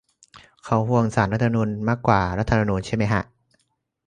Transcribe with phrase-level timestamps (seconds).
[0.63, 3.21] เขาห่วงศาลรัฐธรรมนูญมากกว่ารัฐธรรมนูญใช่ไหมฮะ?